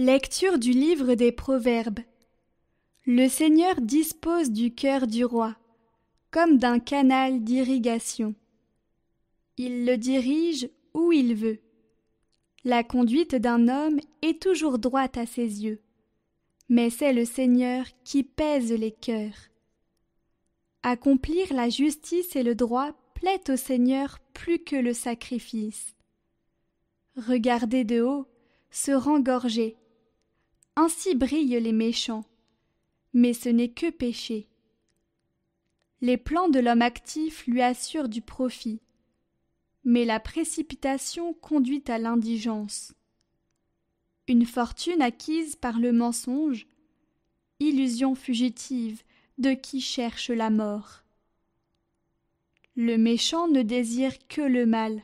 Lecture 0.00 0.60
du 0.60 0.70
livre 0.70 1.14
des 1.14 1.32
Proverbes. 1.32 1.98
Le 3.04 3.26
Seigneur 3.28 3.80
dispose 3.80 4.52
du 4.52 4.72
cœur 4.72 5.08
du 5.08 5.24
roi, 5.24 5.56
comme 6.30 6.56
d'un 6.56 6.78
canal 6.78 7.42
d'irrigation. 7.42 8.36
Il 9.56 9.84
le 9.86 9.96
dirige 9.96 10.70
où 10.94 11.10
il 11.10 11.34
veut. 11.34 11.58
La 12.62 12.84
conduite 12.84 13.34
d'un 13.34 13.66
homme 13.66 13.98
est 14.22 14.40
toujours 14.40 14.78
droite 14.78 15.16
à 15.16 15.26
ses 15.26 15.64
yeux, 15.64 15.80
mais 16.68 16.90
c'est 16.90 17.12
le 17.12 17.24
Seigneur 17.24 17.84
qui 18.04 18.22
pèse 18.22 18.72
les 18.72 18.92
cœurs. 18.92 19.50
Accomplir 20.84 21.52
la 21.52 21.70
justice 21.70 22.36
et 22.36 22.44
le 22.44 22.54
droit 22.54 22.92
plaît 23.14 23.50
au 23.50 23.56
Seigneur 23.56 24.20
plus 24.32 24.60
que 24.60 24.76
le 24.76 24.94
sacrifice. 24.94 25.96
Regarder 27.16 27.82
de 27.82 28.00
haut, 28.00 28.28
se 28.70 28.92
rengorger. 28.92 29.76
Ainsi 30.80 31.16
brillent 31.16 31.58
les 31.58 31.72
méchants. 31.72 32.24
Mais 33.12 33.32
ce 33.32 33.48
n'est 33.48 33.72
que 33.72 33.90
péché. 33.90 34.46
Les 36.00 36.16
plans 36.16 36.48
de 36.48 36.60
l'homme 36.60 36.82
actif 36.82 37.48
lui 37.48 37.62
assurent 37.62 38.08
du 38.08 38.22
profit. 38.22 38.80
Mais 39.82 40.04
la 40.04 40.20
précipitation 40.20 41.34
conduit 41.34 41.82
à 41.88 41.98
l'indigence. 41.98 42.94
Une 44.28 44.46
fortune 44.46 45.02
acquise 45.02 45.56
par 45.56 45.80
le 45.80 45.90
mensonge, 45.92 46.68
illusion 47.58 48.14
fugitive 48.14 49.02
de 49.38 49.54
qui 49.54 49.80
cherche 49.80 50.30
la 50.30 50.48
mort. 50.48 51.02
Le 52.76 52.96
méchant 52.98 53.48
ne 53.48 53.62
désire 53.62 54.14
que 54.28 54.42
le 54.42 54.64
mal. 54.64 55.02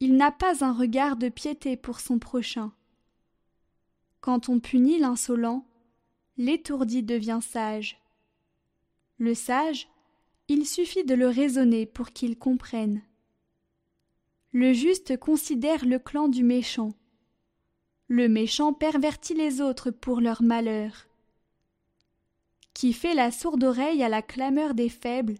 Il 0.00 0.16
n'a 0.16 0.32
pas 0.32 0.64
un 0.64 0.72
regard 0.72 1.16
de 1.16 1.28
piété 1.28 1.76
pour 1.76 2.00
son 2.00 2.18
prochain. 2.18 2.72
Quand 4.22 4.48
on 4.48 4.60
punit 4.60 5.00
l'insolent, 5.00 5.66
l'étourdi 6.36 7.02
devient 7.02 7.40
sage. 7.42 8.00
Le 9.18 9.34
sage, 9.34 9.88
il 10.46 10.64
suffit 10.64 11.02
de 11.04 11.14
le 11.14 11.26
raisonner 11.26 11.86
pour 11.86 12.10
qu'il 12.10 12.38
comprenne. 12.38 13.02
Le 14.52 14.72
juste 14.72 15.16
considère 15.16 15.84
le 15.84 15.98
clan 15.98 16.28
du 16.28 16.44
méchant. 16.44 16.92
Le 18.06 18.28
méchant 18.28 18.72
pervertit 18.72 19.34
les 19.34 19.60
autres 19.60 19.90
pour 19.90 20.20
leur 20.20 20.40
malheur. 20.40 21.08
Qui 22.74 22.92
fait 22.92 23.14
la 23.14 23.32
sourde 23.32 23.64
oreille 23.64 24.04
à 24.04 24.08
la 24.08 24.22
clameur 24.22 24.74
des 24.74 24.88
faibles, 24.88 25.38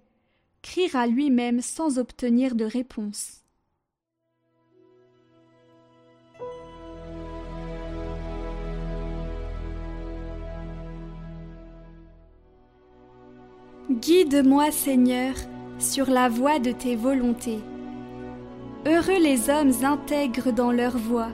criera 0.61 1.07
lui-même 1.07 1.61
sans 1.61 2.01
obtenir 2.01 2.57
de 2.57 2.65
réponse. 2.65 3.42
Guide-moi, 14.01 14.71
Seigneur, 14.71 15.35
sur 15.79 16.09
la 16.09 16.31
voie 16.31 16.59
de 16.59 16.73
tes 16.73 16.97
volontés. 16.97 17.59
Heureux 18.87 19.21
les 19.21 19.51
hommes 19.51 19.85
intègres 19.85 20.51
dans 20.51 20.73
leur 20.73 20.97
voie, 20.97 21.29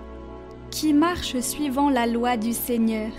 qui 0.73 0.93
marchent 0.93 1.39
suivant 1.39 1.89
la 1.89 2.09
loi 2.09 2.37
du 2.37 2.53
Seigneur. 2.53 3.13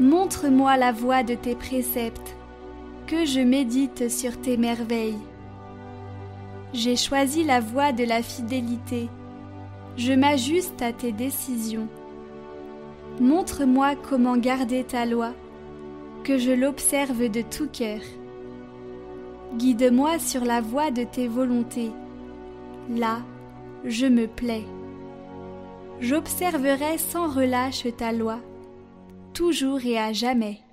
Montre-moi 0.00 0.78
la 0.78 0.90
voie 0.90 1.22
de 1.22 1.34
tes 1.34 1.54
préceptes, 1.54 2.34
que 3.06 3.26
je 3.26 3.40
médite 3.40 4.10
sur 4.10 4.40
tes 4.40 4.56
merveilles. 4.56 5.20
J'ai 6.72 6.96
choisi 6.96 7.44
la 7.44 7.60
voie 7.60 7.92
de 7.92 8.04
la 8.04 8.22
fidélité, 8.22 9.10
je 9.98 10.14
m'ajuste 10.14 10.80
à 10.80 10.94
tes 10.94 11.12
décisions. 11.12 11.88
Montre-moi 13.20 13.96
comment 13.96 14.38
garder 14.38 14.82
ta 14.82 15.04
loi 15.04 15.34
que 16.24 16.38
je 16.38 16.50
l'observe 16.50 17.28
de 17.28 17.42
tout 17.42 17.68
cœur. 17.68 18.00
Guide-moi 19.58 20.18
sur 20.18 20.42
la 20.44 20.62
voie 20.62 20.90
de 20.90 21.04
tes 21.04 21.28
volontés. 21.28 21.92
Là, 22.90 23.18
je 23.84 24.06
me 24.06 24.26
plais. 24.26 24.64
J'observerai 26.00 26.96
sans 26.96 27.28
relâche 27.28 27.86
ta 27.98 28.10
loi, 28.12 28.40
toujours 29.34 29.84
et 29.84 29.98
à 29.98 30.12
jamais. 30.14 30.63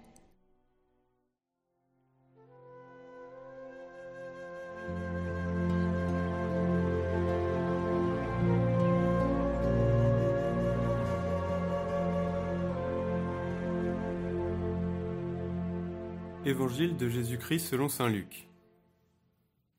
Évangile 16.44 16.98
de 16.98 17.08
Jésus-Christ 17.08 17.68
selon 17.68 17.88
Saint 17.88 18.10
Luc. 18.10 18.50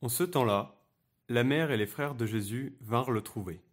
En 0.01 0.09
ce 0.09 0.23
temps-là, 0.23 0.81
la 1.29 1.43
mère 1.43 1.73
et 1.73 1.77
les 1.77 1.89
frères 1.89 2.15
de 2.15 2.25
Jésus 2.25 2.77
vinrent 2.81 3.11
le 3.11 3.21
trouver, 3.21 3.65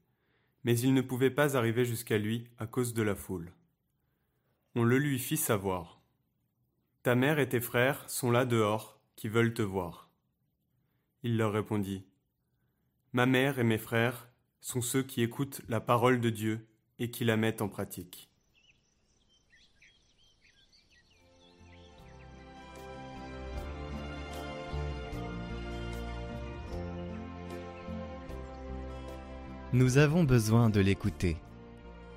mais 0.64 0.80
ils 0.80 0.96
ne 0.96 1.02
pouvaient 1.02 1.30
pas 1.30 1.56
arriver 1.56 1.86
jusqu'à 1.86 2.18
lui 2.18 2.48
à 2.58 2.66
cause 2.66 2.96
de 2.96 3.04
la 3.04 3.14
foule. 3.14 3.54
On 4.74 4.84
le 4.84 4.98
lui 4.98 5.20
fit 5.20 5.38
savoir. 5.38 6.02
Ta 7.04 7.14
mère 7.14 7.38
et 7.38 7.48
tes 7.48 7.62
frères 7.62 8.10
sont 8.10 8.32
là 8.32 8.44
dehors, 8.46 9.00
qui 9.16 9.28
veulent 9.28 9.54
te 9.54 9.62
voir. 9.62 10.10
Il 11.22 11.38
leur 11.38 11.54
répondit. 11.54 12.08
Ma 13.14 13.28
mère 13.28 13.60
et 13.60 13.64
mes 13.64 13.78
frères 13.78 14.30
sont 14.62 14.82
ceux 14.82 15.04
qui 15.04 15.22
écoutent 15.22 15.62
la 15.70 15.80
parole 15.80 16.22
de 16.22 16.32
Dieu 16.32 16.68
et 16.98 17.12
qui 17.12 17.24
la 17.24 17.38
mettent 17.38 17.62
en 17.62 17.70
pratique. 17.70 18.29
Nous 29.72 30.00
avons 30.00 30.24
besoin 30.24 30.72
de 30.72 30.80
l'écouter. 30.80 31.38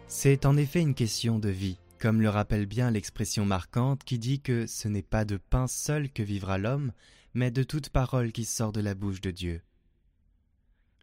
C'est 0.06 0.46
en 0.46 0.56
effet 0.56 0.80
une 0.80 0.94
question 0.94 1.38
de 1.38 1.50
vie, 1.50 1.78
comme 1.98 2.22
le 2.22 2.30
rappelle 2.30 2.64
bien 2.64 2.90
l'expression 2.90 3.44
marquante 3.44 4.04
qui 4.04 4.18
dit 4.18 4.40
que 4.40 4.66
ce 4.66 4.88
n'est 4.88 5.02
pas 5.02 5.26
de 5.26 5.36
pain 5.36 5.66
seul 5.66 6.10
que 6.10 6.22
vivra 6.22 6.56
l'homme, 6.56 6.92
mais 7.34 7.50
de 7.50 7.62
toute 7.62 7.90
parole 7.90 8.32
qui 8.32 8.46
sort 8.46 8.72
de 8.72 8.80
la 8.80 8.94
bouche 8.94 9.20
de 9.20 9.30
Dieu. 9.30 9.60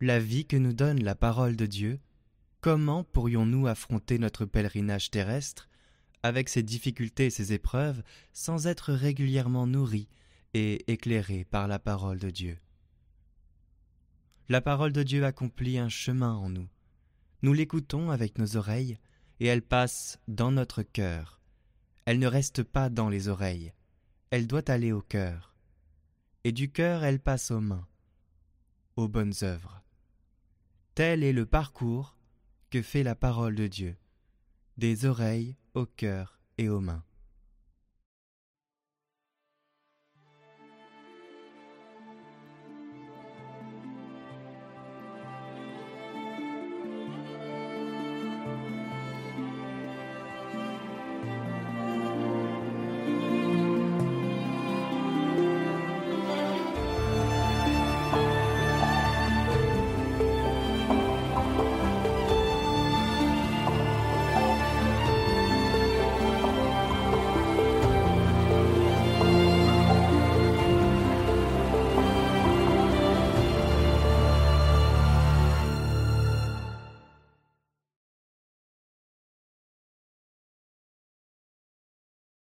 La 0.02 0.20
vie 0.20 0.48
que 0.48 0.58
nous 0.58 0.74
donne 0.74 1.04
la 1.04 1.14
parole 1.14 1.56
de 1.56 1.68
Dieu, 1.68 2.00
comment 2.62 3.04
pourrions-nous 3.04 3.68
affronter 3.68 4.18
notre 4.18 4.46
pèlerinage 4.46 5.12
terrestre, 5.12 5.70
avec 6.24 6.50
ses 6.50 6.64
difficultés 6.64 7.28
et 7.28 7.30
ses 7.30 7.54
épreuves, 7.54 8.02
sans 8.34 8.66
être 8.66 8.92
régulièrement 8.92 9.68
nourris 9.68 10.08
et 10.56 10.92
éclairés 10.92 11.46
par 11.46 11.68
la 11.68 11.78
parole 11.78 12.18
de 12.18 12.31
Dieu? 12.31 12.58
La 14.50 14.62
parole 14.62 14.92
de 14.92 15.04
Dieu 15.04 15.26
accomplit 15.26 15.78
un 15.78 15.90
chemin 15.90 16.34
en 16.34 16.50
nous. 16.50 16.68
Nous 17.44 17.54
l'écoutons 17.54 18.10
avec 18.10 18.40
nos 18.40 18.58
oreilles, 18.58 18.98
et 19.40 19.46
elle 19.46 19.62
passe 19.62 20.20
dans 20.28 20.52
notre 20.52 20.82
cœur. 20.82 21.40
Elle 22.06 22.20
ne 22.20 22.28
reste 22.28 22.64
pas 22.64 22.90
dans 22.90 23.10
les 23.10 23.28
oreilles, 23.28 23.74
elle 24.32 24.48
doit 24.48 24.70
aller 24.70 24.92
au 24.92 25.02
cœur. 25.02 25.56
Et 26.44 26.52
du 26.52 26.72
cœur 26.72 27.04
elle 27.04 27.19
passe 27.19 27.51
aux 27.51 27.62
mains, 27.62 27.88
aux 28.96 29.07
bonnes 29.07 29.36
œuvres. 29.44 29.84
Tel 30.95 31.24
est 31.24 31.34
le 31.34 31.45
parcours 31.45 32.18
que 32.72 32.81
fait 32.81 33.04
la 33.04 33.16
parole 33.16 33.56
de 33.56 33.68
Dieu, 33.68 33.95
des 34.78 35.06
oreilles 35.06 35.56
au 35.75 35.86
cœur 35.86 36.40
et 36.57 36.69
aux 36.69 36.81
mains. 36.81 37.04